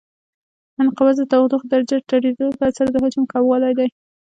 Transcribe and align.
انقباض 0.81 1.15
د 1.19 1.23
تودوخې 1.31 1.67
درجې 1.73 1.95
د 1.99 2.03
ټیټېدو 2.09 2.47
په 2.57 2.63
اثر 2.69 2.87
د 2.91 2.95
حجم 3.03 3.23
کموالی 3.33 3.71
دی. 3.79 3.87